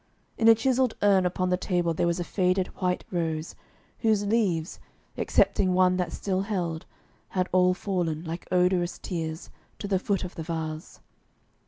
[0.35, 3.53] In a chiselled urn upon the table there was a faded white rose,
[3.99, 4.79] whose leaves
[5.15, 6.87] excepting one that still held
[7.29, 11.01] had all fallen, like odorous tears, to the foot of the vase.